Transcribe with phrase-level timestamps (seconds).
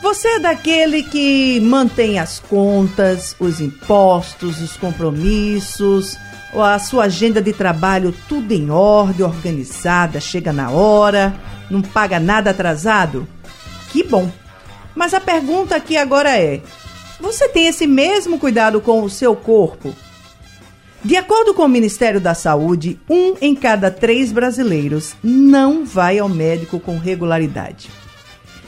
[0.00, 6.16] Você é daquele que mantém as contas, os impostos, os compromissos,
[6.54, 11.34] a sua agenda de trabalho tudo em ordem, organizada, chega na hora,
[11.70, 13.26] não paga nada atrasado?
[13.90, 14.30] Que bom!
[14.94, 16.62] Mas a pergunta aqui agora é:
[17.20, 19.94] você tem esse mesmo cuidado com o seu corpo?
[21.04, 26.28] De acordo com o Ministério da Saúde, um em cada três brasileiros não vai ao
[26.28, 27.90] médico com regularidade.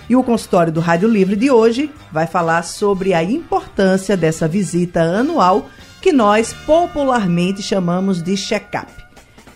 [0.09, 5.03] E o consultório do Rádio Livre de hoje vai falar sobre a importância dessa visita
[5.03, 5.69] anual
[6.01, 8.91] que nós popularmente chamamos de check-up.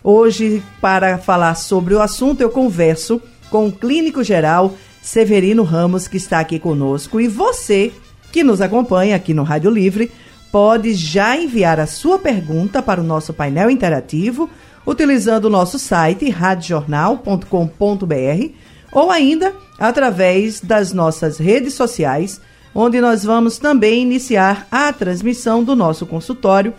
[0.02, 6.16] Hoje, para falar sobre o assunto, eu converso com o clínico geral Severino Ramos, que
[6.16, 7.20] está aqui conosco.
[7.20, 7.92] E você,
[8.32, 10.10] que nos acompanha aqui no Rádio Livre,
[10.50, 14.50] pode já enviar a sua pergunta para o nosso painel interativo
[14.86, 18.52] utilizando o nosso site radiojornal.com.br
[18.92, 22.40] ou ainda através das nossas redes sociais,
[22.74, 26.74] onde nós vamos também iniciar a transmissão do nosso consultório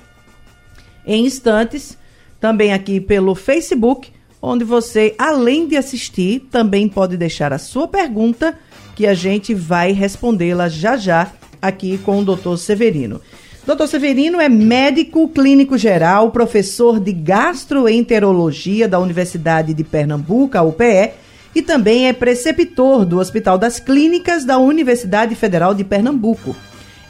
[1.06, 1.98] em instantes,
[2.40, 8.58] também aqui pelo Facebook, onde você, além de assistir, também pode deixar a sua pergunta,
[8.96, 12.58] que a gente vai respondê-la já já aqui com o Dr.
[12.58, 13.22] Severino.
[13.66, 13.86] Dr.
[13.88, 21.12] Severino é médico clínico geral, professor de gastroenterologia da Universidade de Pernambuco, a UPE,
[21.56, 26.56] e também é preceptor do Hospital das Clínicas da Universidade Federal de Pernambuco.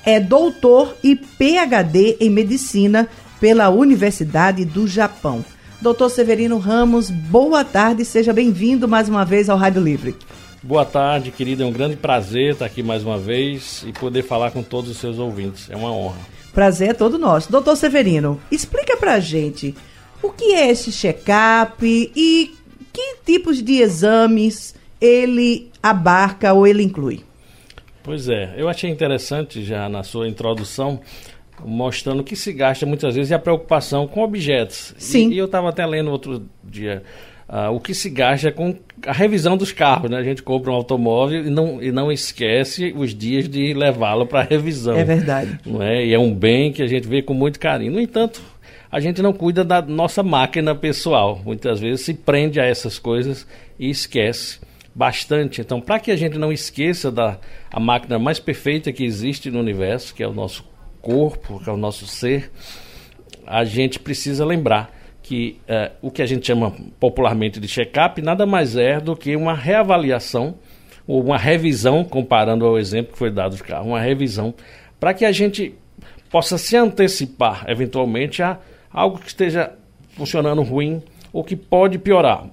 [0.06, 3.08] É doutor e PhD em medicina
[3.40, 5.44] pela Universidade do Japão.
[5.82, 10.16] Doutor Severino Ramos, boa tarde, seja bem-vindo mais uma vez ao Rádio Livre.
[10.62, 11.64] Boa tarde, querida.
[11.64, 14.98] É um grande prazer estar aqui mais uma vez e poder falar com todos os
[14.98, 15.70] seus ouvintes.
[15.70, 16.16] É uma honra.
[16.54, 17.52] Prazer é todo nosso.
[17.52, 19.76] Doutor Severino, explica pra gente
[20.22, 21.76] o que é esse check-up
[22.16, 22.56] e
[22.94, 27.22] que tipos de exames ele abarca ou ele inclui?
[28.04, 31.00] Pois é, eu achei interessante já na sua introdução
[31.66, 34.94] mostrando que se gasta muitas vezes e a preocupação com objetos.
[34.98, 35.30] Sim.
[35.30, 37.04] E, e eu estava até lendo outro dia
[37.48, 40.18] uh, o que se gasta com a revisão dos carros, né?
[40.18, 44.44] A gente compra um automóvel e não, e não esquece os dias de levá-lo para
[44.44, 44.98] revisão.
[44.98, 45.60] É verdade.
[45.66, 46.06] Não é?
[46.06, 47.94] E é um bem que a gente vê com muito carinho.
[47.94, 48.42] No entanto,
[48.94, 51.42] a gente não cuida da nossa máquina pessoal.
[51.44, 53.48] Muitas vezes se prende a essas coisas
[53.80, 54.60] e esquece
[54.94, 55.62] bastante.
[55.62, 57.40] Então, para que a gente não esqueça da
[57.72, 60.64] a máquina mais perfeita que existe no universo, que é o nosso
[61.02, 62.52] corpo, que é o nosso ser,
[63.48, 68.46] a gente precisa lembrar que uh, o que a gente chama popularmente de check-up nada
[68.46, 70.54] mais é do que uma reavaliação
[71.08, 74.54] ou uma revisão, comparando ao exemplo que foi dado de carro, uma revisão,
[75.00, 75.74] para que a gente
[76.30, 78.60] possa se antecipar eventualmente a
[78.94, 79.72] algo que esteja
[80.16, 82.46] funcionando ruim ou que pode piorar.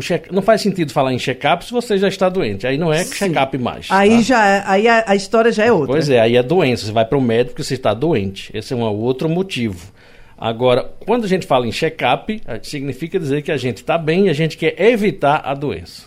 [0.00, 2.66] Check, não faz sentido falar em check-up se você já está doente.
[2.66, 3.86] Aí não é check-up mais.
[3.90, 4.22] Aí tá?
[4.22, 5.86] já é, aí a, a, história já é outra.
[5.86, 6.84] Pois é, aí é doença.
[6.84, 8.50] Você vai para o médico porque você está doente.
[8.52, 9.92] Esse é um outro motivo.
[10.36, 14.26] Agora, quando a gente fala em check-up, eh, significa dizer que a gente está bem
[14.26, 16.06] e a gente quer evitar a doença.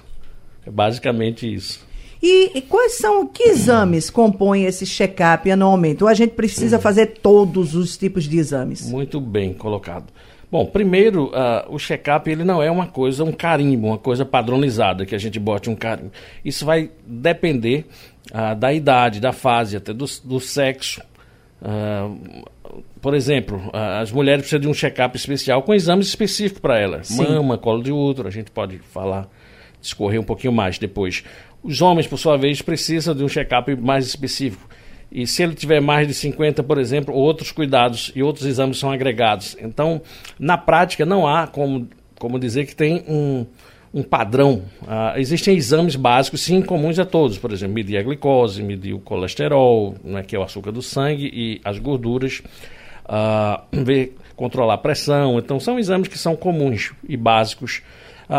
[0.65, 1.86] É basicamente isso.
[2.21, 6.03] E, e quais são, que exames compõem esse check-up anualmente?
[6.03, 8.89] Ou a gente precisa fazer todos os tipos de exames?
[8.89, 10.11] Muito bem colocado.
[10.49, 15.05] Bom, primeiro, uh, o check-up ele não é uma coisa, um carimbo, uma coisa padronizada
[15.05, 16.11] que a gente bote um carimbo.
[16.43, 17.85] Isso vai depender
[18.31, 21.01] uh, da idade, da fase, até do, do sexo.
[21.61, 22.45] Uh,
[23.01, 27.07] por exemplo, as mulheres precisam de um check-up especial com exames específicos para elas.
[27.07, 27.23] Sim.
[27.23, 29.27] Mama, colo de útero, a gente pode falar,
[29.81, 31.23] discorrer um pouquinho mais depois.
[31.63, 34.67] Os homens, por sua vez, precisam de um check-up mais específico.
[35.11, 38.91] E se ele tiver mais de 50, por exemplo, outros cuidados e outros exames são
[38.91, 39.55] agregados.
[39.59, 40.01] Então,
[40.37, 41.87] na prática, não há como,
[42.19, 43.45] como dizer que tem um,
[43.93, 44.63] um padrão.
[44.83, 47.37] Uh, existem exames básicos, sim, comuns a todos.
[47.37, 51.31] Por exemplo, medir a glicose, medir o colesterol, né, que é o açúcar do sangue,
[51.33, 52.41] e as gorduras.
[53.05, 55.39] Uh, ver, controlar a pressão.
[55.39, 57.81] Então, são exames que são comuns e básicos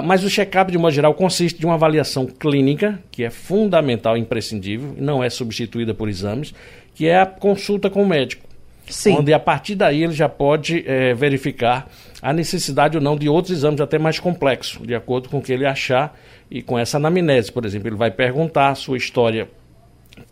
[0.05, 4.20] mas o check-up, de modo geral, consiste de uma avaliação clínica, que é fundamental e
[4.20, 6.55] imprescindível, e não é substituída por exames,
[6.94, 8.46] que é a consulta com o médico.
[8.88, 9.19] Sim.
[9.19, 11.90] Onde a partir daí ele já pode é, verificar
[12.20, 15.52] a necessidade ou não de outros exames até mais complexos, de acordo com o que
[15.52, 16.19] ele achar
[16.50, 17.88] e com essa anamnese, por exemplo.
[17.88, 19.49] Ele vai perguntar a sua história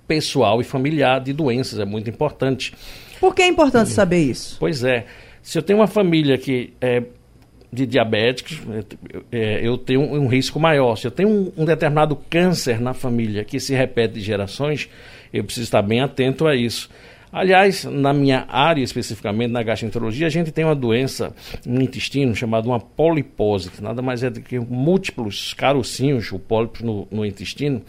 [0.07, 2.73] pessoal e familiar de doenças, é muito importante.
[3.21, 4.57] Por que é importante saber isso?
[4.59, 5.07] Pois é.
[5.43, 7.03] Se eu tenho uma família que é
[7.77, 8.61] de diabéticos,
[9.31, 10.97] é, eu tenho um risco maior.
[10.97, 14.89] Se eu tenho um, um, determinado câncer na família que se repete de gerações,
[15.33, 16.89] eu preciso estar bem atento a isso.
[17.31, 21.35] Aliás, na minha área especificamente, na gastroenterologia, a gente tem uma doença
[21.67, 26.85] no intestino chamada uma polipose, que nada mais é do que múltiplos carocinhos, o pólipo
[26.85, 27.83] no, no intestino,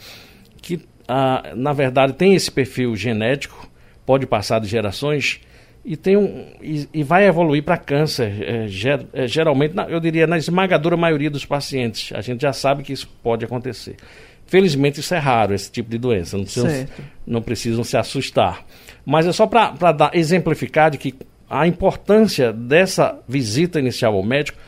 [0.62, 3.70] que ah, na verdade tem esse perfil genético,
[4.06, 5.40] pode passar de gerações
[5.88, 10.02] e, tem um, e, e vai evoluir para câncer, é, ger, é, geralmente, na, eu
[10.02, 12.12] diria, na esmagadora maioria dos pacientes.
[12.14, 13.96] A gente já sabe que isso pode acontecer.
[14.48, 16.36] Felizmente, isso é raro, esse tipo de doença.
[16.36, 16.88] Não precisam,
[17.26, 18.66] não precisam se assustar.
[19.06, 21.16] Mas é só para exemplificar de que
[21.50, 24.60] a importância dessa visita inicial ao médico,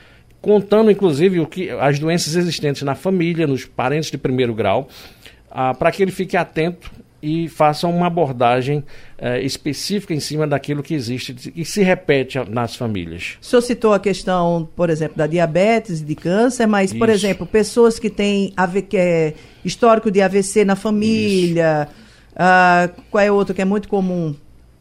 [0.42, 4.88] contando inclusive o que, as doenças existentes na família, nos parentes de primeiro grau,
[5.51, 6.89] ah, para que ele fique atento
[7.21, 8.83] e façam uma abordagem
[9.18, 13.38] eh, específica em cima daquilo que existe e se repete nas famílias.
[13.42, 17.00] O senhor citou a questão, por exemplo, da diabetes e de câncer, mas, Isso.
[17.00, 19.33] por exemplo, pessoas que têm AV, é,
[19.63, 21.89] histórico de AVC na família,
[22.31, 24.36] uh, qual é outro que é muito comum?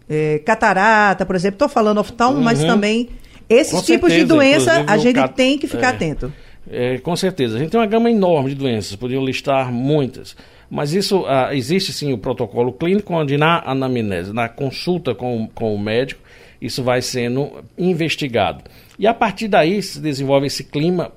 [0.09, 1.57] É, catarata, por exemplo.
[1.57, 2.45] Estou falando oftalmo, uhum.
[2.45, 3.11] mas também
[3.49, 5.35] esses com tipos certeza, de doença a gente cat...
[5.35, 6.33] tem que ficar é, atento.
[6.71, 7.57] É, com certeza.
[7.57, 10.37] A gente tem uma gama enorme de doenças, poderiam listar muitas.
[10.71, 15.75] Mas isso uh, existe sim o protocolo clínico, onde na anamnese, na consulta com, com
[15.75, 16.21] o médico,
[16.61, 18.65] isso vai sendo investigado.
[18.99, 21.13] E a partir daí se desenvolve esse clima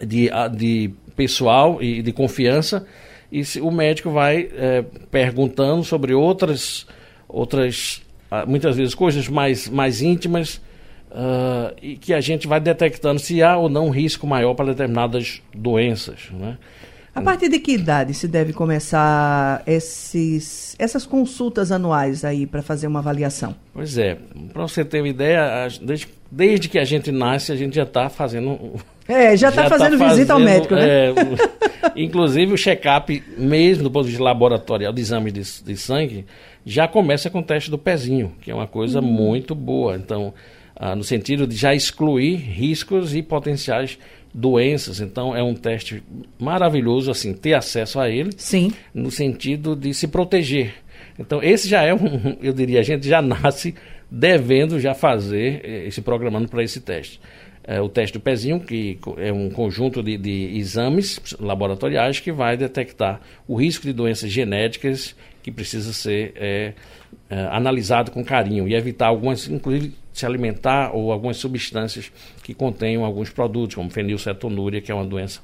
[0.00, 2.86] de, ah, de pessoal e de confiança,
[3.30, 6.86] e se, o médico vai é, perguntando sobre outras,
[7.28, 10.60] outras ah, muitas vezes coisas mais, mais íntimas,
[11.10, 15.42] uh, e que a gente vai detectando se há ou não risco maior para determinadas
[15.54, 16.30] doenças.
[16.30, 16.56] Né?
[17.14, 22.86] A partir de que idade se deve começar esses, essas consultas anuais aí para fazer
[22.86, 23.54] uma avaliação?
[23.74, 24.16] Pois é,
[24.50, 28.08] para você ter uma ideia, desde, desde, que a gente nasce, a gente já está
[28.08, 28.80] fazendo.
[29.06, 31.10] É, já está fazendo, tá fazendo, visita ao médico, né?
[31.10, 31.14] É,
[31.96, 36.24] inclusive o check-up, mesmo do ponto de vista laboratorial, de exame de, de, sangue,
[36.64, 39.06] já começa com o teste do pezinho, que é uma coisa uhum.
[39.06, 39.96] muito boa.
[39.96, 40.32] Então,
[40.76, 43.98] ah, no sentido de já excluir riscos e potenciais
[44.34, 45.00] doenças.
[45.00, 46.02] Então é um teste
[46.38, 48.30] maravilhoso assim ter acesso a ele.
[48.36, 48.72] Sim.
[48.94, 50.74] No sentido de se proteger.
[51.18, 53.74] Então esse já é um, eu diria, a gente já nasce
[54.10, 57.20] devendo já fazer eh, esse programando para esse teste.
[57.64, 62.56] É, o teste do pezinho, que é um conjunto de, de exames laboratoriais que vai
[62.56, 66.72] detectar o risco de doenças genéticas que precisa ser é,
[67.28, 72.12] é, analisado com carinho e evitar algumas, inclusive se alimentar ou algumas substâncias
[72.42, 75.40] que contenham alguns produtos, como fenilcetonúria, que é uma doença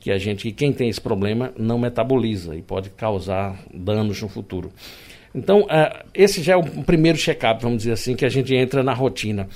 [0.00, 4.28] que a gente, que quem tem esse problema, não metaboliza e pode causar danos no
[4.28, 4.72] futuro.
[5.34, 8.82] Então, uh, esse já é o primeiro check-up, vamos dizer assim, que a gente entra
[8.82, 9.48] na rotina.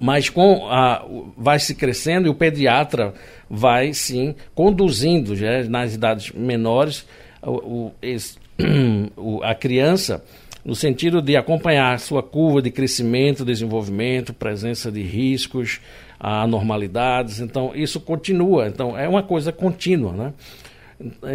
[0.00, 1.04] Mas com a,
[1.36, 3.14] vai se crescendo e o pediatra
[3.48, 7.06] vai sim conduzindo já nas idades menores
[7.42, 8.36] o, o, esse,
[9.42, 10.24] a criança
[10.64, 15.80] no sentido de acompanhar sua curva de crescimento, desenvolvimento, presença de riscos,
[16.20, 17.40] anormalidades.
[17.40, 18.68] Então, isso continua.
[18.68, 20.32] Então, é uma coisa contínua, né?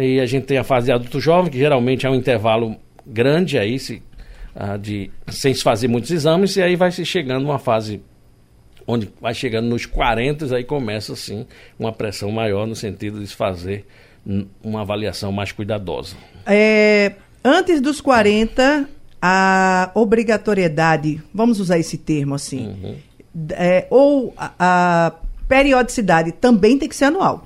[0.00, 2.74] E a gente tem a fase de adulto jovem, que geralmente é um intervalo
[3.06, 4.02] grande aí, se,
[4.56, 8.00] uh, de, sem se fazer muitos exames, e aí vai se chegando uma fase
[8.86, 11.46] onde vai chegando nos 40, aí começa, assim,
[11.78, 13.84] uma pressão maior no sentido de se fazer
[14.62, 16.16] uma avaliação mais cuidadosa.
[16.48, 17.12] É,
[17.44, 18.88] antes dos 40,
[19.20, 22.96] a obrigatoriedade, vamos usar esse termo assim, uhum.
[23.50, 25.12] é, ou a, a,
[25.46, 27.42] periodicidade também tem que ser anual.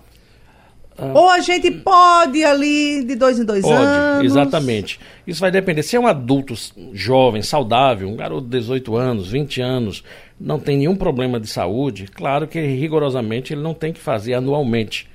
[0.96, 4.24] Ah, ou a gente pode ali de dois em dois pode, anos.
[4.24, 5.00] Exatamente.
[5.26, 5.82] Isso vai depender.
[5.82, 6.54] Se é um adulto
[6.92, 10.04] jovem, saudável, um garoto de 18 anos, 20 anos,
[10.38, 15.10] não tem nenhum problema de saúde, claro que rigorosamente ele não tem que fazer anualmente.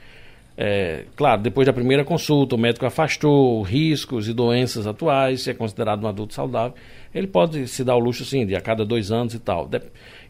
[0.57, 5.53] É, claro, depois da primeira consulta, o médico afastou riscos e doenças atuais, se é
[5.53, 6.73] considerado um adulto saudável,
[7.13, 9.69] ele pode se dar o luxo, sim, de a cada dois anos e tal.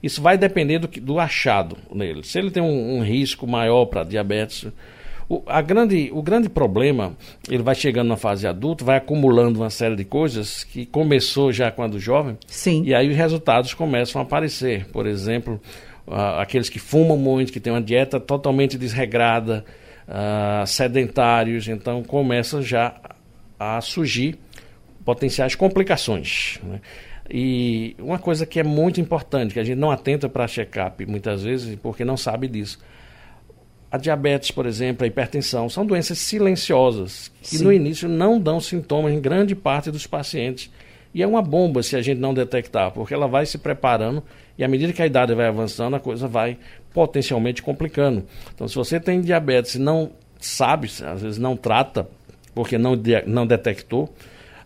[0.04, 2.24] Isso vai depender do, do achado nele.
[2.26, 4.68] Se ele tem um, um risco maior para diabetes,
[5.30, 7.16] o, a grande, o grande problema,
[7.50, 11.72] ele vai chegando na fase adulta, vai acumulando uma série de coisas que começou já
[11.72, 12.84] quando jovem, sim.
[12.86, 14.88] e aí os resultados começam a aparecer.
[14.88, 15.60] Por exemplo,
[16.38, 19.66] aqueles que fumam muito, que têm uma dieta totalmente desregrada,
[20.08, 22.96] uh, sedentários, então começam já
[23.60, 24.38] a surgir
[25.04, 26.60] potenciais complicações.
[26.64, 26.82] Né?
[27.30, 31.44] E uma coisa que é muito importante, que a gente não atenta para check-up muitas
[31.44, 32.80] vezes, porque não sabe disso.
[33.90, 37.64] A diabetes, por exemplo, a hipertensão, são doenças silenciosas, que Sim.
[37.64, 40.70] no início não dão sintomas em grande parte dos pacientes.
[41.14, 44.24] E é uma bomba se a gente não detectar, porque ela vai se preparando
[44.58, 46.58] E à medida que a idade vai avançando, a coisa vai
[46.98, 48.24] potencialmente complicando.
[48.56, 52.10] Então, se você tem diabetes e não sabe, às vezes não trata,
[52.56, 54.12] porque não, não detectou,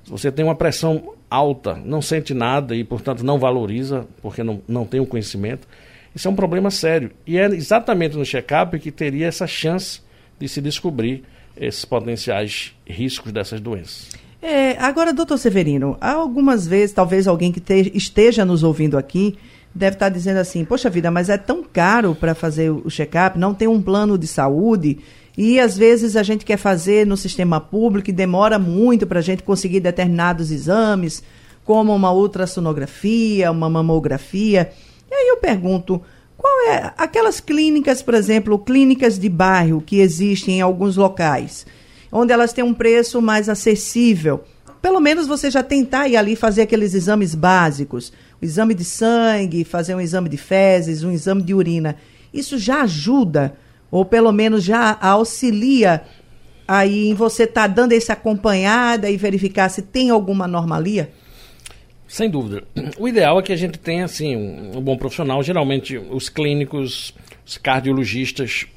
[0.01, 4.61] se você tem uma pressão alta, não sente nada e, portanto, não valoriza, porque não,
[4.65, 5.67] não tem o conhecimento,
[6.15, 7.11] isso é um problema sério.
[7.27, 9.99] E é exatamente no check-up que teria essa chance
[10.39, 11.25] de se descobrir
[11.57, 14.07] esses potenciais riscos dessas doenças.
[14.41, 19.37] É, agora, doutor Severino, há algumas vezes, talvez alguém que te, esteja nos ouvindo aqui
[19.73, 23.53] deve estar dizendo assim: Poxa vida, mas é tão caro para fazer o check-up, não
[23.53, 24.99] tem um plano de saúde.
[25.37, 29.23] E às vezes a gente quer fazer no sistema público e demora muito para a
[29.23, 31.23] gente conseguir determinados exames,
[31.63, 34.71] como uma ultrassonografia, uma mamografia.
[35.09, 36.01] E aí eu pergunto:
[36.37, 41.65] qual é aquelas clínicas, por exemplo, clínicas de bairro que existem em alguns locais?
[42.11, 44.43] onde elas têm um preço mais acessível.
[44.81, 49.95] Pelo menos você já tentar ir ali fazer aqueles exames básicos, exame de sangue, fazer
[49.95, 51.95] um exame de fezes, um exame de urina.
[52.33, 53.55] Isso já ajuda,
[53.89, 56.03] ou pelo menos já auxilia
[56.67, 61.11] aí em você estar tá dando essa acompanhada e verificar se tem alguma anomalia?
[62.07, 62.63] Sem dúvida.
[62.97, 65.41] O ideal é que a gente tenha assim um, um bom profissional.
[65.43, 67.13] Geralmente os clínicos,
[67.45, 68.67] os cardiologistas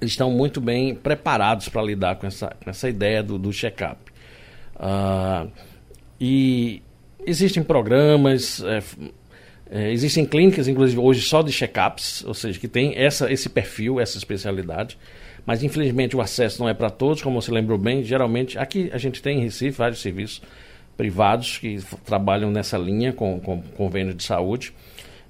[0.00, 3.98] eles estão muito bem preparados para lidar com essa, com essa ideia do, do check-up.
[4.76, 5.50] Uh,
[6.20, 6.82] e
[7.26, 8.82] existem programas, é,
[9.70, 14.00] é, existem clínicas, inclusive hoje só de check-ups, ou seja, que tem essa, esse perfil,
[14.00, 14.98] essa especialidade.
[15.46, 18.02] Mas infelizmente o acesso não é para todos, como você lembrou bem.
[18.02, 20.40] Geralmente, aqui a gente tem em Recife vários serviços
[20.96, 24.72] privados que trabalham nessa linha com, com convênios de saúde.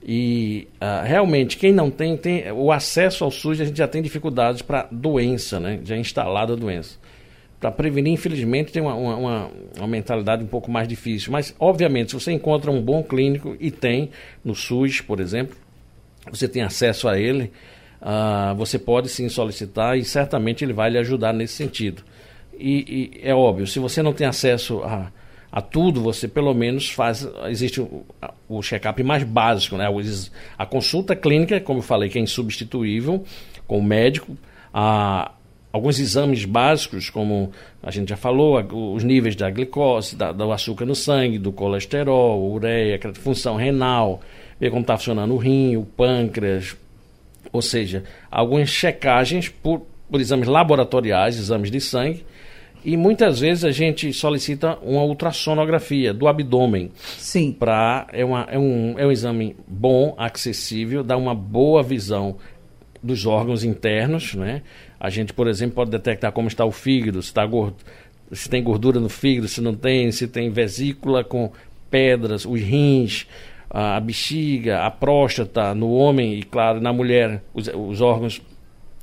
[0.07, 4.03] E uh, realmente, quem não tem, tem o acesso ao SUS, a gente já tem
[4.03, 5.81] dificuldades para doença, né?
[5.83, 6.99] Já instalada a doença.
[7.64, 11.33] Para prevenir, infelizmente, tem uma, uma, uma, mentalidade um pouco mais difícil.
[11.33, 14.11] Mas, obviamente, se você encontra um bom clínico, e tem
[14.44, 15.56] no SUS, por exemplo,
[16.30, 17.50] você tem acesso a ele,
[18.02, 22.02] uh, você pode sim solicitar e certamente ele vai lhe ajudar nesse sentido.
[22.52, 25.11] E, e é óbvio, se você não tem acesso a
[25.50, 27.26] a tudo, você pelo menos faz.
[27.47, 28.04] Existe o,
[28.49, 29.87] o check-up mais básico, né?
[30.59, 33.25] A consulta clínica, como eu falei, que é insubstituível
[33.64, 34.37] com o médico.
[34.73, 35.30] A,
[35.75, 37.50] alguns exames básicos, como
[37.83, 38.64] a gente já falou,
[38.95, 44.21] os níveis da glicose, da, do açúcar no sangue, do colesterol, ureia, função renal,
[44.61, 46.76] ver como está funcionando o rim, o pâncreas,
[47.52, 52.25] ou seja, algumas checagens por, por exames laboratoriais, exames de sangue,
[52.85, 56.93] e muitas vezes a gente solicita uma ultrassonografia do abdômen.
[57.19, 57.50] Sim.
[57.50, 62.37] Pra, é, uma, é, um, é um exame bom, acessível, dá uma boa visão
[63.02, 64.35] dos órgãos internos.
[64.35, 64.62] Né?
[64.99, 67.77] A gente, por exemplo, pode detectar como está o fígado, se, está gordo,
[68.33, 71.53] se tem gordura no fígado, se não tem, se tem vesícula com
[71.91, 73.27] pedras, os rins,
[73.71, 78.41] a bexiga, a próstata no homem e, claro, na mulher, os, os órgãos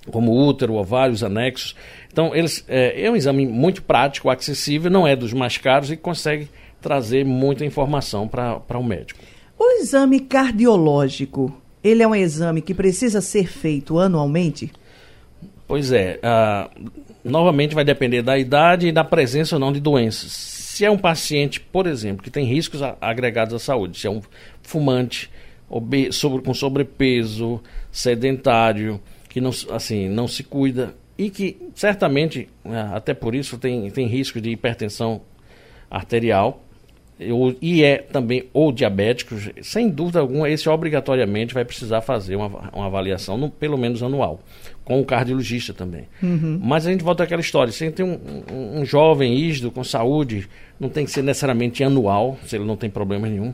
[0.10, 1.76] como o útero, o ovário, os anexos.
[2.12, 5.98] Então, eles, é, é um exame muito prático, acessível, não é dos mais caros e
[5.98, 6.50] consegue
[6.82, 9.20] trazer muita informação para o um médico.
[9.60, 14.72] O exame cardiológico, ele é um exame que precisa ser feito anualmente?
[15.72, 16.20] Pois é.
[16.20, 16.92] Uh,
[17.24, 20.34] novamente vai depender da idade e da presença ou não de doenças.
[20.34, 24.22] Se é um paciente, por exemplo, que tem riscos agregados à saúde, se é um
[24.62, 25.32] fumante,
[26.12, 29.00] sobre, com sobrepeso, sedentário,
[29.30, 34.08] que não, assim, não se cuida e que certamente, né, até por isso, tem, tem
[34.08, 35.22] risco de hipertensão
[35.90, 36.62] arterial
[37.62, 42.88] e é também ou diabético, sem dúvida alguma, esse obrigatoriamente vai precisar fazer uma, uma
[42.88, 44.40] avaliação, no, pelo menos anual,
[44.84, 46.08] com o cardiologista também.
[46.22, 46.60] Uhum.
[46.62, 48.20] Mas a gente volta àquela história: se tem um,
[48.52, 50.50] um, um jovem ígido com saúde,
[50.80, 53.54] não tem que ser necessariamente anual, se ele não tem problema nenhum.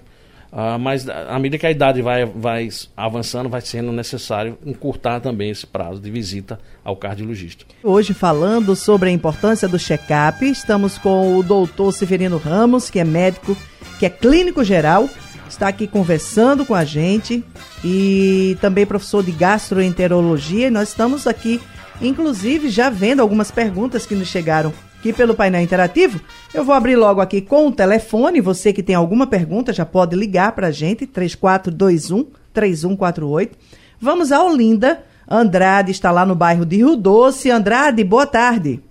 [0.52, 5.50] Uh, mas à medida que a idade vai, vai avançando, vai sendo necessário encurtar também
[5.50, 7.66] esse prazo de visita ao cardiologista.
[7.84, 13.04] Hoje, falando sobre a importância do check-up, estamos com o doutor Severino Ramos, que é
[13.04, 13.58] médico,
[14.00, 15.10] que é clínico geral,
[15.50, 17.44] está aqui conversando com a gente
[17.84, 20.68] e também professor de gastroenterologia.
[20.68, 21.60] E nós estamos aqui,
[22.02, 24.74] inclusive, já vendo algumas perguntas que nos chegaram
[25.08, 26.20] aqui pelo painel interativo.
[26.54, 28.42] Eu vou abrir logo aqui com o telefone.
[28.42, 33.58] Você que tem alguma pergunta já pode ligar para a gente, 3421 3148.
[34.00, 35.04] Vamos a Olinda.
[35.30, 37.52] Andrade está lá no bairro de Rio Doce.
[37.52, 38.82] Andrade, boa tarde.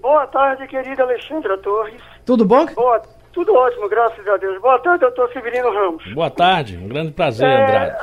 [0.00, 2.00] Boa tarde, querida Alexandra Torres.
[2.24, 2.66] Tudo bom?
[2.66, 3.00] Boa,
[3.32, 4.60] tudo ótimo, graças a Deus.
[4.60, 6.04] Boa tarde, doutor Severino Ramos.
[6.12, 7.96] Boa tarde, um grande prazer, é, Andrade.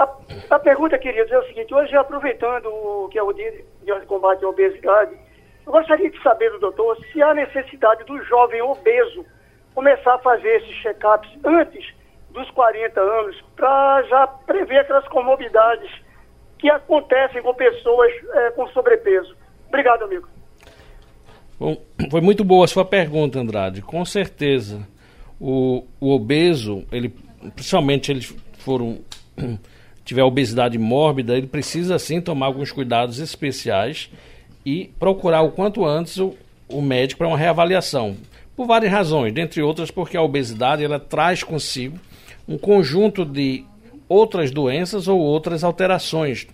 [0.49, 3.51] A, a, pergunta, queridos, é o seguinte: hoje, aproveitando o que é o dia
[3.83, 5.11] de combate à obesidade,
[5.69, 9.23] eu gostaria de saber do doutor se há necessidade do jovem obeso
[9.75, 11.93] começar a fazer esses check-ups antes
[12.31, 15.91] dos 40 anos para já prever aquelas comorbidades
[16.57, 19.35] que acontecem com pessoas é, com sobrepeso.
[19.67, 20.27] Obrigado, amigo.
[21.59, 21.77] Bom,
[22.09, 23.83] foi muito boa a sua pergunta, Andrade.
[23.83, 24.87] Com certeza,
[25.39, 27.13] o, o obeso, ele,
[27.53, 28.21] principalmente ele
[28.57, 29.03] for um,
[30.03, 34.09] tiver obesidade mórbida, ele precisa sim tomar alguns cuidados especiais
[34.65, 36.35] e procurar o quanto antes o,
[36.67, 38.15] o médico para uma reavaliação.
[38.55, 41.97] Por várias razões, dentre outras porque a obesidade ela traz consigo
[42.47, 43.63] um conjunto de
[44.07, 46.47] outras doenças ou outras alterações.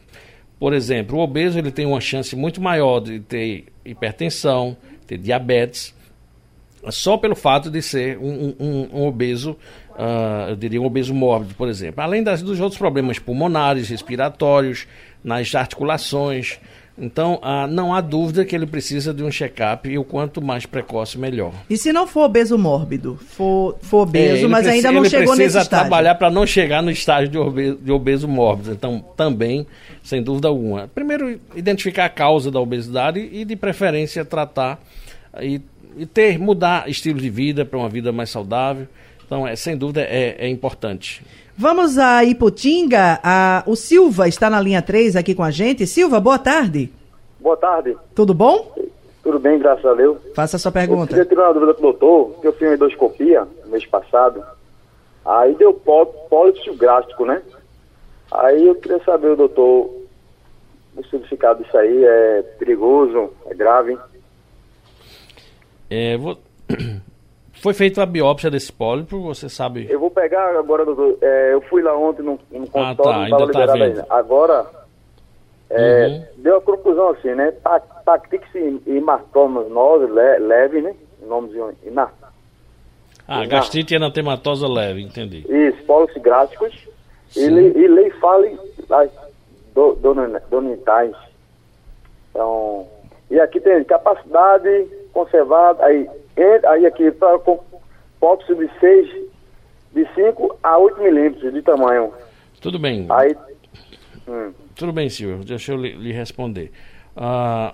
[0.60, 5.96] Por exemplo, o obeso ele tem uma chance muito maior de ter hipertensão, ter diabetes,
[6.92, 9.52] só pelo fato de ser um, um, um obeso,
[9.92, 12.02] uh, eu diria um obeso mórbido, por exemplo.
[12.02, 14.88] Além das, dos outros problemas pulmonares, respiratórios,
[15.24, 16.60] nas articulações,
[16.98, 20.66] então, ah, não há dúvida que ele precisa de um check-up e o quanto mais
[20.66, 21.54] precoce, melhor.
[21.70, 25.44] E se não for obeso mórbido, for, for obeso, é, mas ainda não chegou nesse
[25.44, 25.44] estágio?
[25.44, 28.72] Ele precisa trabalhar para não chegar no estágio de obeso, de obeso mórbido.
[28.72, 29.68] Então, também,
[30.02, 30.88] sem dúvida alguma.
[30.88, 34.82] Primeiro, identificar a causa da obesidade e, de preferência, tratar
[35.42, 35.60] e,
[35.98, 38.88] e ter, mudar estilo de vida para uma vida mais saudável.
[39.26, 41.22] Então, é, sem dúvida, é, é importante.
[41.58, 43.20] Vamos a Iputinga.
[43.24, 45.88] A, o Silva está na linha 3 aqui com a gente.
[45.88, 46.92] Silva, boa tarde.
[47.40, 47.96] Boa tarde.
[48.14, 48.74] Tudo bom?
[49.24, 50.18] Tudo bem, graças a Deus.
[50.36, 51.04] Faça a sua pergunta.
[51.04, 54.44] Eu queria tirar uma dúvida pro doutor, que eu fiz uma endoscopia no mês passado.
[55.26, 57.42] Aí deu pólipo gástrico, né?
[58.32, 59.90] Aí eu queria saber, doutor,
[60.96, 63.98] o significado disso aí é perigoso, é grave?
[65.90, 66.38] É, vou...
[67.66, 69.88] Foi feita a biópsia desse pólipo, você sabe?
[69.90, 71.18] Eu vou pegar agora, doutor.
[71.20, 73.84] É, eu fui lá ontem no, no consultório, ah, tá, ainda tá vendo.
[73.84, 74.06] Ainda.
[74.08, 74.68] Agora,
[75.72, 76.24] é, uhum.
[76.44, 77.52] deu a conclusão assim, né?
[78.06, 80.94] Tactix e hematomas nós, le, leve, né?
[81.28, 82.14] Nomezinho, inar.
[83.28, 83.48] Ah, inar.
[83.48, 85.44] gastrite anatematosa leve, entendi.
[85.50, 86.88] Isso, pólips gráficos
[87.36, 88.60] e, e leifale
[89.74, 89.98] do,
[90.52, 91.16] donitais.
[92.30, 92.86] Então,
[93.32, 96.08] e aqui tem capacidade conservada, aí
[96.68, 97.40] aí aqui para
[98.20, 99.08] pópse de 6,
[99.94, 102.12] de 5 a 8 milímetros de tamanho.
[102.62, 103.06] Tudo bem.
[103.10, 103.36] Aí,
[104.28, 104.52] hum.
[104.76, 105.44] Tudo bem, senhor.
[105.44, 106.72] Deixa eu lhe, lhe responder.
[107.16, 107.74] Ah,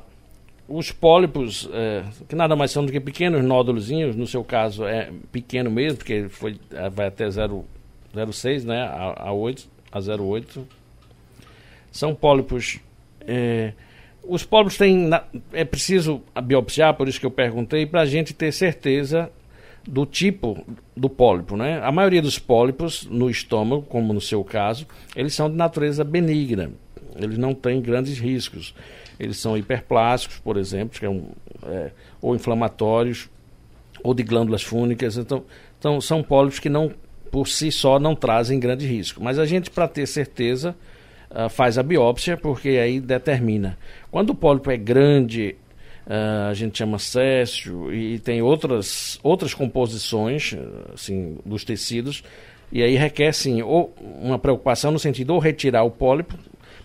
[0.68, 5.12] os pólipos, é, que nada mais são do que pequenos nódulos, no seu caso é
[5.32, 10.64] pequeno mesmo, porque foi, é, vai até 0,6, né, a, a 8, a 0,8.
[11.92, 12.80] São pólipos
[13.22, 13.74] é,
[14.24, 15.10] os pólipos têm.
[15.52, 19.30] É preciso biopsiar, por isso que eu perguntei, para a gente ter certeza
[19.88, 20.64] do tipo
[20.96, 21.82] do pólipo, né?
[21.84, 26.72] A maioria dos pólipos no estômago, como no seu caso, eles são de natureza benigna.
[27.16, 28.74] Eles não têm grandes riscos.
[29.20, 31.30] Eles são hiperplásticos, por exemplo, que é um,
[31.64, 33.30] é, ou inflamatórios,
[34.04, 35.18] ou de glândulas fúnicas.
[35.18, 35.44] Então,
[35.78, 36.92] então, são pólipos que não,
[37.32, 39.22] por si só, não trazem grande risco.
[39.22, 40.76] Mas a gente, para ter certeza,
[41.32, 43.78] uh, faz a biópsia, porque aí determina.
[44.10, 45.56] Quando o pólipo é grande,
[46.06, 50.56] uh, a gente chama céssio, e tem outras, outras composições
[50.94, 52.24] assim, dos tecidos,
[52.72, 56.38] e aí requer sim ou uma preocupação no sentido ou retirar o pólipo,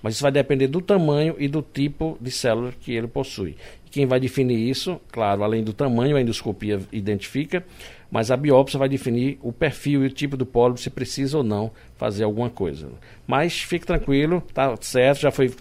[0.02, 3.56] mas isso vai depender do tamanho e do tipo de célula que ele possui.
[3.90, 7.64] Quem vai definir isso, claro, além do tamanho, a endoscopia identifica,
[8.10, 11.44] mas a biópsia vai definir o perfil e o tipo do pólipo, se precisa ou
[11.44, 12.88] não fazer alguma coisa.
[13.26, 15.52] Mas fique tranquilo, tá certo, já foi,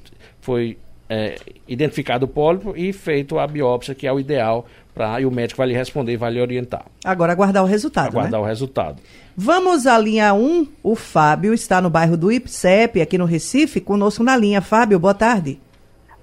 [0.41, 0.77] foi
[1.09, 1.35] é,
[1.67, 5.57] identificado o pólipo e feito a biópsia, que é o ideal, pra, e o médico
[5.57, 6.85] vai lhe responder, vai lhe orientar.
[7.03, 8.09] Agora aguardar o resultado.
[8.09, 8.45] Aguardar né?
[8.45, 9.01] o resultado.
[9.35, 10.67] Vamos à linha 1.
[10.81, 14.61] O Fábio está no bairro do IPSEP, aqui no Recife, conosco na linha.
[14.61, 15.59] Fábio, boa tarde.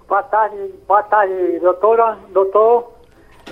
[0.08, 0.56] Boa tarde,
[0.86, 2.18] boa tarde, doutora.
[2.32, 2.91] Doutor,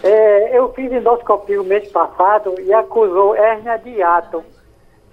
[0.03, 4.43] é, eu fiz endoscopia o mês passado e acusou hérnia de ato.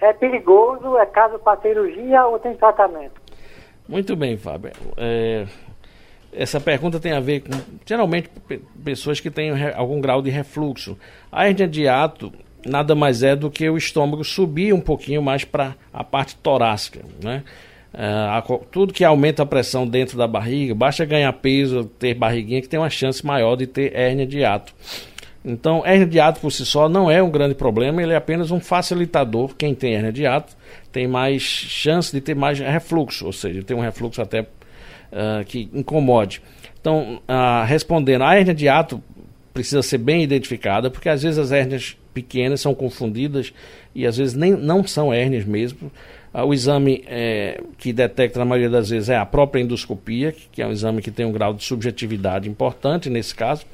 [0.00, 0.96] É perigoso?
[0.96, 3.20] É caso para cirurgia ou tem tratamento?
[3.88, 4.72] Muito bem, Fábio.
[4.96, 5.46] É,
[6.32, 7.50] essa pergunta tem a ver com,
[7.84, 8.30] geralmente,
[8.84, 10.96] pessoas que têm algum grau de refluxo.
[11.32, 12.32] A hérnia de ato
[12.66, 17.00] nada mais é do que o estômago subir um pouquinho mais para a parte torácica,
[17.22, 17.44] né?
[17.92, 22.68] Uh, tudo que aumenta a pressão dentro da barriga, basta ganhar peso, ter barriguinha, que
[22.68, 24.74] tem uma chance maior de ter hérnia de ato.
[25.44, 28.50] Então, hérnia de ato por si só não é um grande problema, ele é apenas
[28.50, 29.54] um facilitador.
[29.56, 30.54] Quem tem hérnia de ato
[30.92, 35.70] tem mais chance de ter mais refluxo, ou seja, ter um refluxo até uh, que
[35.72, 36.42] incomode.
[36.80, 39.02] Então, uh, respondendo, a hérnia de ato
[39.54, 43.52] precisa ser bem identificada, porque às vezes as hérnias pequenas são confundidas
[43.94, 45.90] e às vezes nem, não são hérnias mesmo.
[46.32, 50.60] Ah, o exame é, que detecta na maioria das vezes é a própria endoscopia, que
[50.60, 53.64] é um exame que tem um grau de subjetividade importante nesse caso.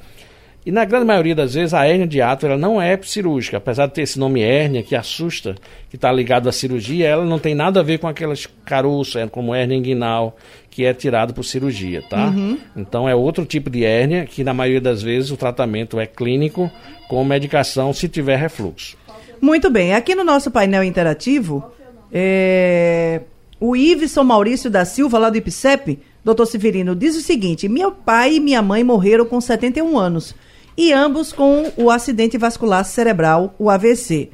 [0.65, 3.85] E na grande maioria das vezes a hérnia de ato ela não é cirúrgica, apesar
[3.85, 5.55] de ter esse nome hérnia que assusta,
[5.91, 9.27] que está ligado à cirurgia, ela não tem nada a ver com aquelas caroços, é
[9.27, 10.35] como hérnia inguinal,
[10.71, 12.29] que é tirado por cirurgia, tá?
[12.29, 12.57] Uhum.
[12.75, 16.71] Então é outro tipo de hérnia que na maioria das vezes o tratamento é clínico
[17.07, 18.97] com medicação se tiver refluxo.
[19.39, 21.63] Muito bem, aqui no nosso painel interativo,
[22.11, 23.21] é...
[23.59, 28.35] o Iveson Maurício da Silva, lá do IPSEP, doutor Severino, diz o seguinte: meu pai
[28.35, 30.35] e minha mãe morreram com 71 anos
[30.77, 34.29] e ambos com o acidente vascular cerebral, o AVC.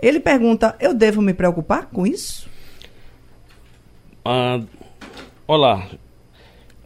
[0.00, 2.48] Ele pergunta: eu devo me preocupar com isso?
[4.24, 4.60] Ah,
[5.46, 5.88] olá.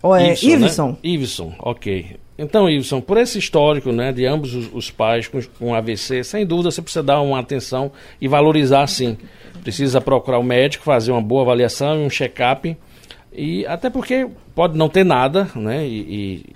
[0.03, 0.91] Ou é Iveson?
[0.91, 0.97] Né?
[1.03, 2.17] Iveson, ok.
[2.43, 6.45] Então, Iveson, por esse histórico né, de ambos os, os pais com, com, AVC, sem
[6.45, 9.17] dúvida você precisa dar uma atenção e valorizar sim.
[9.63, 12.77] Precisa procurar o médico, fazer uma boa avaliação e um check-up.
[13.33, 15.87] E até porque pode não ter nada, né?
[15.87, 16.47] E, e,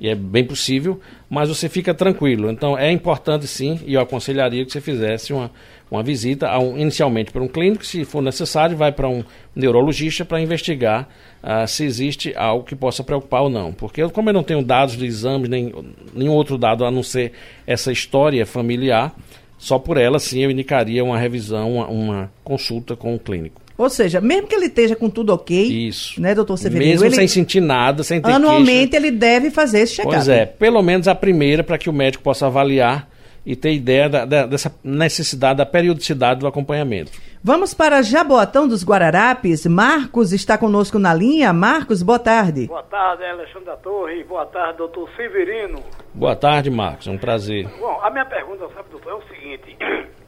[0.00, 0.98] e é bem possível,
[1.28, 2.50] mas você fica tranquilo.
[2.50, 5.50] Então é importante sim, e eu aconselharia que você fizesse uma,
[5.92, 9.22] uma visita, a um, inicialmente para um clínico, se for necessário, vai para um
[9.54, 11.06] neurologista para investigar
[11.42, 13.74] uh, se existe algo que possa preocupar ou não.
[13.74, 15.70] Porque como eu não tenho dados de exames, nem
[16.14, 17.32] nenhum outro dado a não ser
[17.66, 19.14] essa história familiar,
[19.58, 23.60] só por ela sim eu indicaria uma revisão, uma, uma consulta com o clínico.
[23.76, 26.18] Ou seja, mesmo que ele esteja com tudo ok, Isso.
[26.18, 26.90] né, doutor Severino?
[26.90, 30.14] Mesmo ele, sem sentir nada, sem ter Anualmente queixa, ele deve fazer esse check-up.
[30.14, 33.11] Pois é, pelo menos a primeira para que o médico possa avaliar
[33.44, 37.10] e ter ideia da, da, dessa necessidade da periodicidade do acompanhamento.
[37.42, 39.66] Vamos para Jaboatão dos Guararapes.
[39.66, 41.52] Marcos está conosco na linha.
[41.52, 42.68] Marcos, boa tarde.
[42.68, 44.22] Boa tarde, Alexandre da Torre.
[44.24, 45.82] Boa tarde, doutor Severino.
[46.14, 47.08] Boa tarde, Marcos.
[47.08, 47.66] É um prazer.
[47.80, 49.76] Bom, a minha pergunta, sabe, doutor, é o seguinte.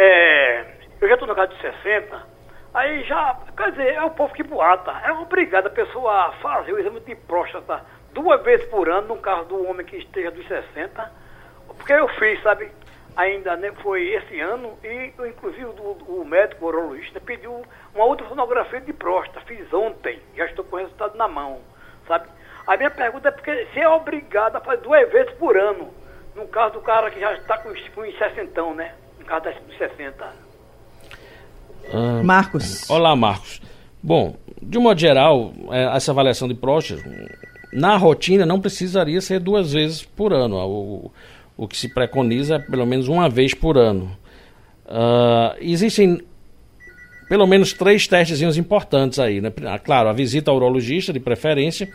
[0.00, 0.60] É,
[1.00, 2.22] eu já estou no caso de 60,
[2.72, 4.92] aí já, quer dizer, é o povo que boata.
[5.04, 7.84] É obrigado a pessoa a fazer o exame de próstata
[8.14, 11.10] duas vezes por ano, no caso do homem que esteja dos 60.
[11.76, 12.70] Porque eu fiz, sabe?
[13.16, 17.62] Ainda né, foi esse ano e, inclusive, o, o médico o urologista pediu
[17.94, 19.40] uma outra sonografia de próstata.
[19.46, 21.60] Fiz ontem, já estou com o resultado na mão,
[22.06, 22.28] sabe?
[22.66, 25.92] A minha pergunta é porque se é obrigado a fazer duas vezes por ano,
[26.36, 28.94] no caso do cara que já está com, com 60, né?
[29.28, 30.26] cada 60.
[31.92, 32.88] Ah, Marcos.
[32.88, 33.60] Olá, Marcos.
[34.02, 37.02] Bom, de um modo geral, é, essa avaliação de próstata,
[37.72, 40.56] na rotina, não precisaria ser duas vezes por ano.
[40.56, 41.12] O,
[41.58, 44.16] o que se preconiza é pelo menos uma vez por ano.
[44.86, 46.22] Uh, existem
[47.28, 49.40] pelo menos três testes importantes aí.
[49.40, 49.52] Né?
[49.66, 51.90] Ah, claro, a visita ao urologista, de preferência,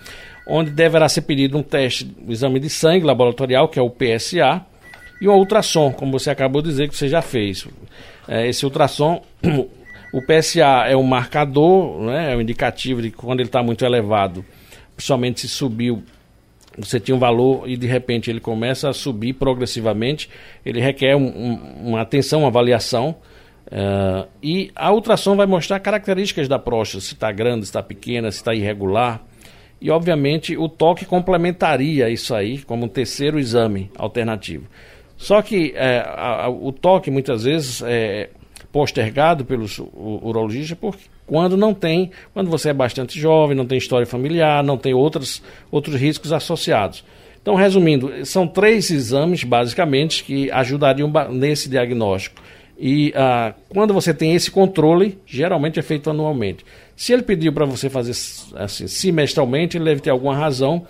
[0.47, 4.63] onde deverá ser pedido um teste, um exame de sangue laboratorial, que é o PSA,
[5.19, 7.65] e um ultrassom, como você acabou de dizer que você já fez.
[8.27, 9.23] É, esse ultrassom,
[10.13, 14.45] o PSA é um marcador, né, é um indicativo de quando ele está muito elevado,
[14.95, 16.03] principalmente se subiu,
[16.77, 20.29] você tinha um valor e de repente ele começa a subir progressivamente,
[20.65, 23.15] ele requer um, um, uma atenção, uma avaliação.
[23.67, 28.31] Uh, e a ultrassom vai mostrar características da próstata, se está grande, se está pequena,
[28.31, 29.23] se está irregular.
[29.79, 34.65] E, obviamente, o toque complementaria isso aí como um terceiro exame alternativo.
[35.17, 38.29] Só que é, a, a, o toque muitas vezes é
[38.71, 44.05] postergado pelos urologistas porque quando não tem, quando você é bastante jovem, não tem história
[44.05, 47.03] familiar, não tem outros, outros riscos associados.
[47.41, 52.41] Então, resumindo, são três exames, basicamente, que ajudariam nesse diagnóstico.
[52.77, 56.65] E ah, quando você tem esse controle, geralmente é feito anualmente.
[56.95, 58.11] Se ele pediu para você fazer
[58.55, 60.85] assim, semestralmente, ele deve ter alguma razão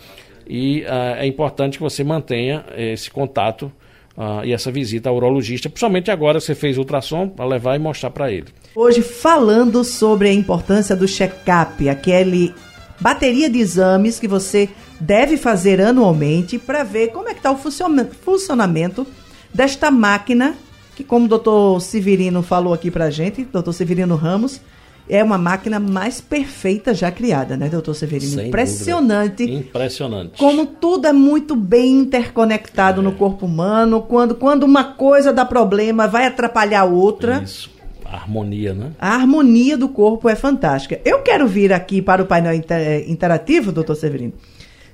[0.47, 3.71] e ah, é importante que você mantenha esse contato
[4.17, 8.09] uh, e essa visita ao urologista, principalmente agora você fez ultrassom para levar e mostrar
[8.09, 8.47] para ele.
[8.75, 12.53] Hoje falando sobre a importância do check-up, aquele
[12.99, 17.57] bateria de exames que você deve fazer anualmente para ver como é que está o
[17.57, 19.05] funcionamento
[19.53, 20.55] desta máquina
[20.95, 24.61] que, como o doutor Severino falou aqui para gente, doutor Severino Ramos,
[25.07, 28.31] é uma máquina mais perfeita já criada, né, doutor Severino?
[28.31, 29.45] Sem Impressionante.
[29.45, 29.59] Dúvida.
[29.59, 30.37] Impressionante.
[30.37, 33.03] Como tudo é muito bem interconectado é.
[33.03, 34.01] no corpo humano.
[34.01, 37.41] Quando, quando uma coisa dá problema, vai atrapalhar outra.
[37.43, 37.71] Isso.
[38.05, 38.91] A harmonia, né?
[38.99, 41.01] A harmonia do corpo é fantástica.
[41.03, 44.33] Eu quero vir aqui para o painel inter eh, interativo, doutor Severino.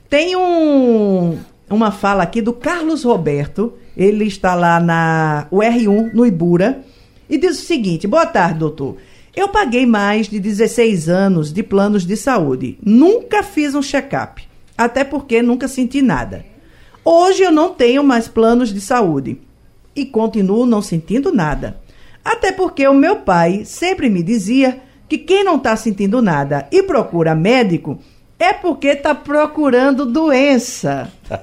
[0.09, 1.37] Tem um,
[1.69, 3.73] uma fala aqui do Carlos Roberto.
[3.95, 6.81] Ele está lá na UR1, no Ibura.
[7.29, 8.95] E diz o seguinte: Boa tarde, doutor.
[9.35, 12.77] Eu paguei mais de 16 anos de planos de saúde.
[12.83, 16.45] Nunca fiz um check-up, até porque nunca senti nada.
[17.05, 19.39] Hoje eu não tenho mais planos de saúde
[19.95, 21.79] e continuo não sentindo nada.
[22.23, 26.83] Até porque o meu pai sempre me dizia que quem não está sentindo nada e
[26.83, 27.99] procura médico
[28.37, 31.11] é porque está procurando doença.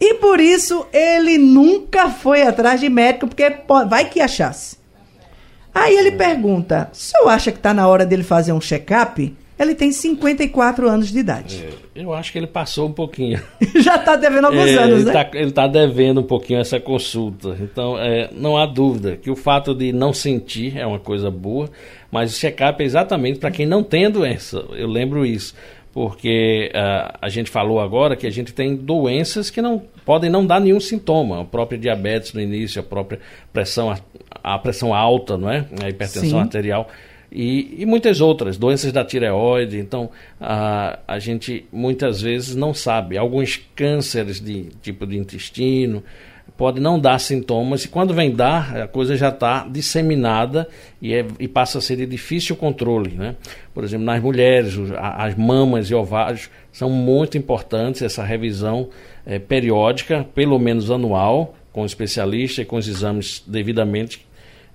[0.00, 3.50] E por isso ele nunca foi atrás de médico, porque
[3.88, 4.76] vai que achasse.
[5.74, 9.34] Aí ele pergunta: o senhor acha que está na hora dele fazer um check-up?
[9.56, 11.64] Ele tem 54 anos de idade.
[11.94, 13.40] É, eu acho que ele passou um pouquinho.
[13.80, 15.30] Já está devendo alguns É, anos, ele né?
[15.32, 17.56] está tá devendo um pouquinho essa consulta.
[17.60, 21.70] Então, é, não há dúvida que o fato de não sentir é uma coisa boa,
[22.10, 24.64] mas o check-up é exatamente para quem não tem a doença.
[24.72, 25.54] Eu lembro isso.
[25.92, 30.44] Porque ah, a gente falou agora que a gente tem doenças que não podem não
[30.44, 31.42] dar nenhum sintoma.
[31.42, 33.20] A própria diabetes no início, a própria
[33.52, 33.94] pressão,
[34.44, 35.66] a, pressão alta, não é?
[35.82, 36.40] A hipertensão Sim.
[36.40, 36.88] arterial
[37.34, 39.78] e, e muitas outras, doenças da tireoide.
[39.78, 40.08] Então,
[40.40, 43.18] a, a gente muitas vezes não sabe.
[43.18, 46.04] Alguns cânceres de tipo de intestino
[46.56, 50.68] pode não dar sintomas e quando vem dar, a coisa já está disseminada
[51.02, 53.10] e, é- e passa a ser de difícil controle.
[53.10, 53.34] Né?
[53.72, 58.90] Por exemplo, nas mulheres, as mamas e ovários são muito importantes, essa revisão
[59.26, 64.24] eh, periódica, pelo menos anual, com o especialista e com os exames devidamente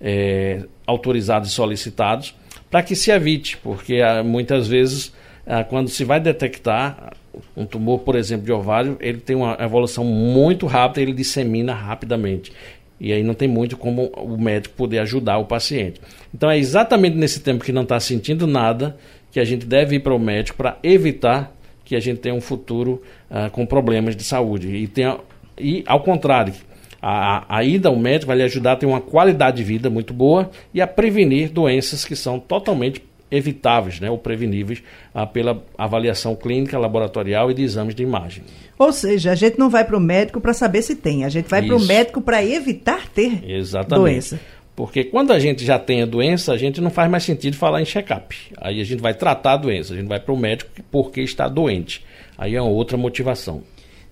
[0.02, 2.36] eh, autorizados e solicitados,
[2.70, 5.14] para que se evite, porque ah, muitas vezes,
[5.46, 7.14] ah, quando se vai detectar
[7.56, 12.52] um tumor, por exemplo, de ovário, ele tem uma evolução muito rápida, ele dissemina rapidamente.
[13.00, 16.02] E aí não tem muito como o médico poder ajudar o paciente.
[16.34, 18.98] Então é exatamente nesse tempo que não está sentindo nada
[19.32, 22.42] que a gente deve ir para o médico para evitar que a gente tenha um
[22.42, 24.68] futuro ah, com problemas de saúde.
[24.76, 25.18] E, tenha,
[25.58, 26.54] e ao contrário,
[27.02, 30.14] a, a ida ao médico vai lhe ajudar a ter uma qualidade de vida muito
[30.14, 34.82] boa e a prevenir doenças que são totalmente evitáveis, né, ou preveníveis
[35.14, 38.44] ah, pela avaliação clínica, laboratorial e de exames de imagem.
[38.78, 41.48] Ou seja, a gente não vai para o médico para saber se tem, a gente
[41.48, 44.02] vai para o médico para evitar ter Exatamente.
[44.02, 44.40] doença.
[44.76, 47.82] Porque quando a gente já tem a doença, a gente não faz mais sentido falar
[47.82, 48.34] em check-up.
[48.58, 51.50] Aí a gente vai tratar a doença, a gente vai para o médico porque está
[51.50, 52.02] doente.
[52.38, 53.62] Aí é uma outra motivação.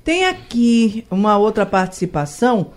[0.08, 2.68] Tem aqui uma outra participação.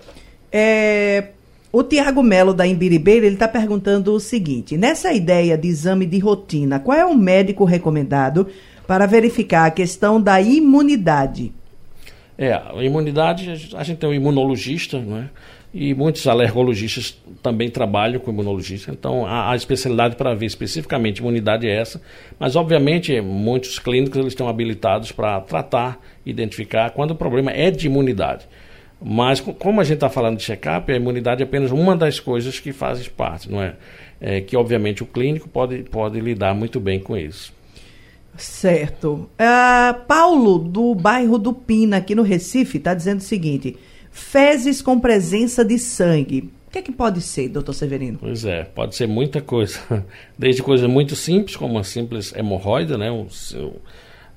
[0.51, 1.29] É,
[1.71, 6.19] o Tiago Melo, da Imbiribeira, ele está perguntando o seguinte: nessa ideia de exame de
[6.19, 8.49] rotina, qual é o médico recomendado
[8.85, 11.53] para verificar a questão da imunidade?
[12.37, 15.31] É, a imunidade, a gente tem um imunologista, né?
[15.73, 18.91] E muitos alergologistas também trabalham com imunologista.
[18.91, 22.03] Então, a, especialidade para ver especificamente imunidade é essa.
[22.41, 27.87] Mas, obviamente, muitos clínicos eles estão habilitados para tratar, identificar quando o problema é de
[27.87, 28.49] imunidade.
[29.01, 32.19] Mas, co- como a gente está falando de check-up, a imunidade é apenas uma das
[32.19, 33.77] coisas que fazem parte, não é?
[34.21, 37.53] é que, obviamente, o clínico pode, pode lidar muito bem com isso.
[38.37, 39.29] Certo.
[39.39, 43.77] Ah, Paulo, do bairro do Pina, aqui no Recife, está dizendo o seguinte:
[44.11, 46.51] fezes com presença de sangue.
[46.69, 48.19] O que é que pode ser, doutor Severino?
[48.21, 49.81] Pois é, pode ser muita coisa.
[50.39, 53.73] Desde coisas muito simples, como uma simples hemorroida, né, um, um,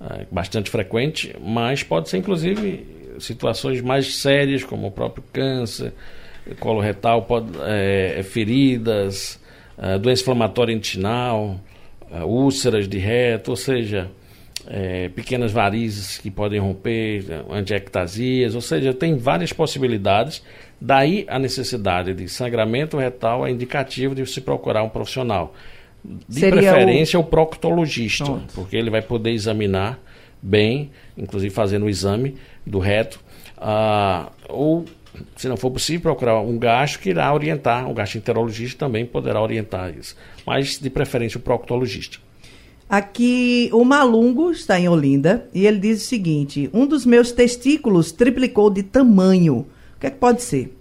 [0.02, 2.88] é, bastante frequente, mas pode ser inclusive
[3.20, 5.94] situações mais sérias, como o próprio câncer,
[6.60, 9.40] colo retal, pode, é, feridas,
[9.78, 11.60] é, doença inflamatória intestinal,
[12.12, 14.10] é, úlceras de reto, ou seja,
[14.68, 20.44] é, pequenas varizes que podem romper, antiectasias, ou seja, tem várias possibilidades.
[20.80, 25.54] Daí a necessidade de sangramento retal é indicativo de se procurar um profissional.
[26.04, 28.54] De Seria preferência o, proctologista, Pronto.
[28.54, 30.00] porque ele vai poder examinar
[30.42, 33.22] bem, inclusive fazendo o exame do reto,
[33.58, 34.86] ah, ou
[35.36, 39.94] se não for possível, procurar um gastro que irá orientar, um gastroenterologista também poderá orientar
[39.98, 42.18] isso, mas de preferência o proctologista.
[42.94, 48.12] Aqui, o Malungo está em Olinda e ele diz o seguinte: um dos meus testículos
[48.12, 49.66] triplicou de tamanho.
[49.96, 50.78] O que é que pode ser?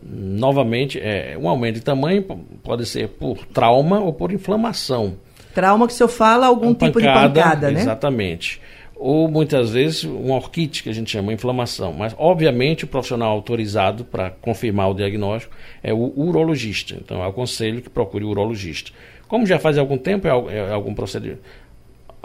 [0.00, 2.22] Novamente, é, um aumento de tamanho
[2.62, 5.16] pode ser por trauma ou por inflamação.
[5.52, 7.80] Trauma que o senhor fala, algum Uma tipo de pancada, né?
[7.80, 8.60] Exatamente.
[8.94, 11.92] Ou muitas vezes uma orquite, que a gente chama de inflamação.
[11.92, 16.94] Mas, obviamente, o profissional autorizado para confirmar o diagnóstico é o urologista.
[16.94, 18.92] Então, eu aconselho que procure o urologista.
[19.28, 21.40] Como já faz algum tempo, é, é algum procedimento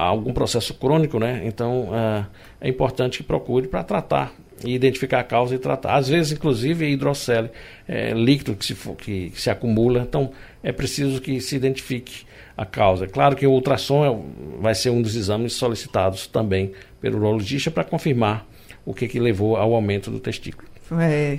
[0.08, 1.42] algum processo crônico, né?
[1.46, 2.26] Então ah,
[2.62, 4.34] é importante que procure para tratar
[4.64, 5.96] e identificar a causa e tratar.
[5.96, 7.50] Às vezes, inclusive, é hidrocele,
[7.88, 10.02] é líquido que se, que, que se acumula.
[10.02, 10.32] Então
[10.64, 13.08] é preciso que se identifique a causa.
[13.08, 17.84] Claro que o ultrassom é- vai ser um dos exames solicitados também pelo urologista para
[17.84, 18.46] confirmar
[18.86, 20.68] o que, que levou ao aumento do testículo.
[21.00, 21.38] É,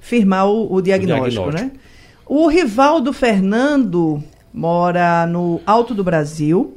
[0.00, 1.74] firmar o, o diagnóstico, diagnóstico.
[1.74, 1.80] né?
[2.26, 6.76] O Rivaldo Fernando mora no Alto do Brasil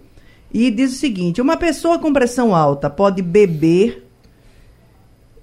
[0.54, 4.06] e diz o seguinte: uma pessoa com pressão alta pode beber,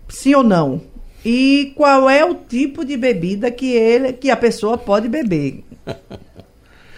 [0.08, 0.80] sim ou não?
[1.24, 5.64] E qual é o tipo de bebida que ele, que a pessoa pode beber?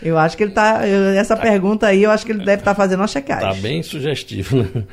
[0.03, 0.81] Eu acho que ele tá.
[0.85, 1.42] Essa tá.
[1.42, 3.49] pergunta aí, eu acho que ele deve estar tá fazendo uma checagem.
[3.49, 4.85] Tá bem sugestivo, né?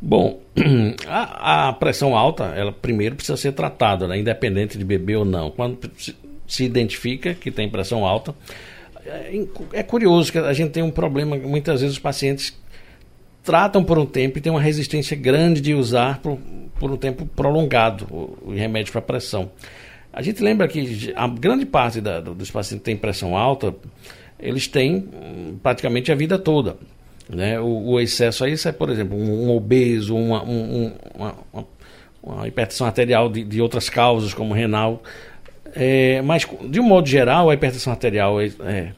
[0.00, 0.40] Bom,
[1.06, 5.52] a, a, pressão alta, ela primeiro precisa ser tratada, né, independente de beber ou não.
[5.52, 6.16] Quando se,
[6.48, 8.34] se identifica que tem pressão alta,
[9.06, 12.56] é, é, curioso que a gente tem um problema, muitas vezes os pacientes
[13.42, 16.38] tratam por um tempo e tem uma resistência grande de usar por,
[16.78, 19.50] por um tempo prolongado o, o remédio para pressão.
[20.12, 23.74] A gente lembra que a grande parte da, dos pacientes que têm pressão alta,
[24.40, 26.76] eles têm hum, praticamente a vida toda.
[27.28, 27.60] Né?
[27.60, 31.34] O, o excesso aí, é, por exemplo, um, um obeso, uma, um, uma,
[32.22, 35.02] uma, hipertensão arterial de, de, outras causas, como renal.
[35.76, 38.92] É, mas, de um modo geral, a hipertensão arterial é, é,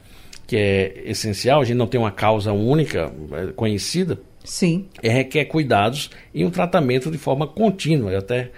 [0.47, 4.17] que é essencial, a gente não tem uma causa única é, conhecida.
[4.45, 4.87] Sim.
[5.03, 8.11] É, requer cuidados e um tratamento de forma contínua.
[8.11, 8.49] Eu até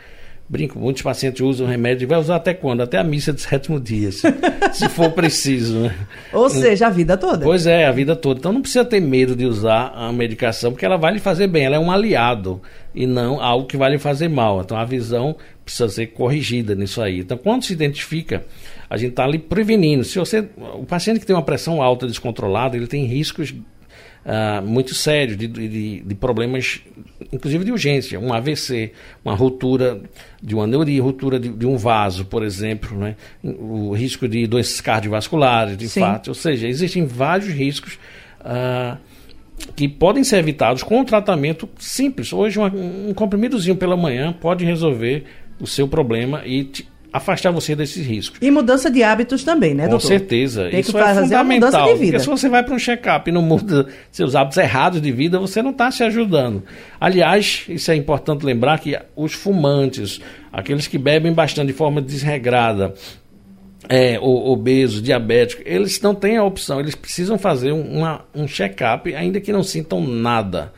[0.51, 2.81] brinco, muitos pacientes usam remédio e vai usar até quando?
[2.81, 4.27] Até a missa de sétimo dia, se,
[4.73, 5.79] se for preciso.
[5.79, 5.95] Né?
[6.33, 7.45] Ou seja, a vida toda.
[7.45, 8.39] Pois é, a vida toda.
[8.39, 11.63] Então não precisa ter medo de usar a medicação, porque ela vai lhe fazer bem,
[11.63, 12.61] ela é um aliado
[12.93, 14.61] e não algo que vai lhe fazer mal.
[14.61, 15.37] Então a visão
[15.71, 17.19] precisa ser corrigida nisso aí.
[17.19, 18.45] Então quando se identifica,
[18.89, 20.03] a gente está ali prevenindo.
[20.03, 24.93] Se você, o paciente que tem uma pressão alta descontrolada, ele tem riscos uh, muito
[24.93, 26.81] sérios de, de, de, problemas,
[27.31, 28.91] inclusive de urgência, um AVC,
[29.23, 30.01] uma ruptura
[30.41, 33.15] de uma neuria, ruptura de, de um vaso, por exemplo, né?
[33.43, 37.97] o risco de doenças cardiovasculares, de infarto, ou seja, existem vários riscos.
[38.41, 38.97] Uh,
[39.75, 42.33] que podem ser evitados com um tratamento simples.
[42.33, 45.25] Hoje, uma, um comprimidozinho pela manhã pode resolver
[45.61, 48.39] o seu problema e te, afastar você desses riscos.
[48.41, 50.03] E mudança de hábitos também, né, Com doutor?
[50.03, 50.69] Com certeza.
[50.69, 51.87] Tem Isso é fundamental.
[51.89, 55.37] Porque se você vai para um check-up e não muda seus hábitos errados de vida,
[55.39, 56.63] você não está se ajudando.
[56.99, 60.21] Aliás, isso é importante lembrar que os fumantes,
[60.51, 62.93] aqueles que bebem bastante de forma desregrada,
[63.89, 69.41] é, obesos, diabéticos, eles não têm a opção, eles precisam fazer uma, um check-up, ainda
[69.41, 70.71] que não sintam nada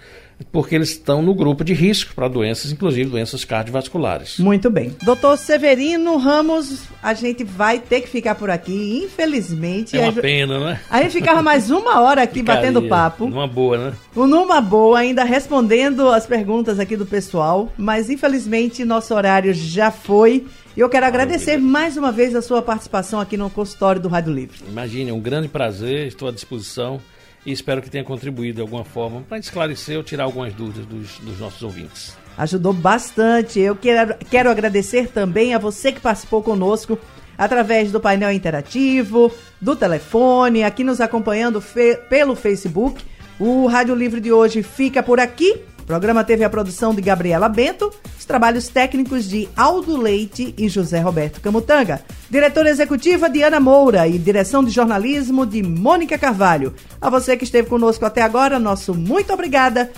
[0.52, 4.38] porque eles estão no grupo de risco para doenças, inclusive doenças cardiovasculares.
[4.40, 4.96] Muito bem.
[5.04, 9.98] Doutor Severino Ramos, a gente vai ter que ficar por aqui, infelizmente.
[9.98, 10.22] É uma a...
[10.22, 10.80] pena, né?
[10.90, 12.62] A gente ficava mais uma hora aqui Ficaria.
[12.62, 13.28] batendo papo.
[13.28, 13.94] Numa boa, né?
[14.16, 20.46] Numa boa, ainda respondendo as perguntas aqui do pessoal, mas infelizmente nosso horário já foi.
[20.76, 24.34] E eu quero agradecer mais uma vez a sua participação aqui no consultório do Rádio
[24.34, 24.58] Livre.
[24.68, 27.00] Imagine, é um grande prazer, estou à disposição
[27.46, 31.20] e espero que tenha contribuído de alguma forma para esclarecer ou tirar algumas dúvidas dos,
[31.20, 32.18] dos nossos ouvintes.
[32.38, 33.60] Ajudou bastante.
[33.60, 36.98] Eu quero, quero agradecer também a você que participou conosco
[37.38, 43.04] através do painel interativo, do telefone, aqui nos acompanhando fe pelo Facebook.
[43.40, 45.62] O Rádio Livre de hoje fica por aqui.
[45.84, 50.70] O programa teve a produção de Gabriela Bento, os trabalhos técnicos de Aldo Leite e
[50.70, 56.74] José Roberto Camutanga, diretora executiva de Ana Moura e direção de jornalismo de Mônica Carvalho.
[57.02, 59.92] A você que esteve conosco até agora, nosso muito obrigada.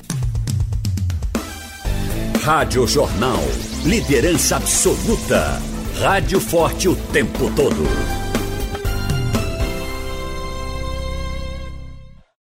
[2.41, 3.43] Rádio Jornal,
[3.83, 5.61] liderança absoluta.
[6.01, 7.85] Rádio forte o tempo todo.